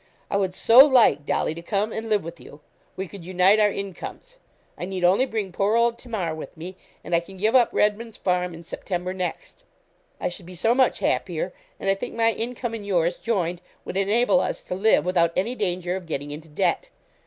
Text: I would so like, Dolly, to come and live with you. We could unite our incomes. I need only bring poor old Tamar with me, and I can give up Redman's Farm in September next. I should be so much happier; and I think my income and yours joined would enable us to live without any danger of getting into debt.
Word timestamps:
I 0.31 0.37
would 0.37 0.55
so 0.55 0.79
like, 0.83 1.27
Dolly, 1.27 1.53
to 1.53 1.61
come 1.61 1.93
and 1.93 2.09
live 2.09 2.23
with 2.23 2.39
you. 2.39 2.61
We 2.95 3.07
could 3.07 3.23
unite 3.23 3.59
our 3.59 3.69
incomes. 3.69 4.37
I 4.75 4.85
need 4.85 5.03
only 5.03 5.27
bring 5.27 5.51
poor 5.51 5.75
old 5.75 5.99
Tamar 5.99 6.33
with 6.33 6.57
me, 6.57 6.75
and 7.03 7.13
I 7.13 7.19
can 7.19 7.37
give 7.37 7.53
up 7.53 7.69
Redman's 7.71 8.17
Farm 8.17 8.55
in 8.55 8.63
September 8.63 9.13
next. 9.13 9.63
I 10.19 10.27
should 10.27 10.47
be 10.47 10.55
so 10.55 10.73
much 10.73 10.97
happier; 10.97 11.53
and 11.79 11.87
I 11.87 11.93
think 11.93 12.15
my 12.15 12.31
income 12.31 12.73
and 12.73 12.83
yours 12.83 13.19
joined 13.19 13.61
would 13.85 13.95
enable 13.95 14.39
us 14.39 14.63
to 14.63 14.73
live 14.73 15.05
without 15.05 15.33
any 15.35 15.53
danger 15.53 15.95
of 15.95 16.07
getting 16.07 16.31
into 16.31 16.49
debt. 16.49 16.89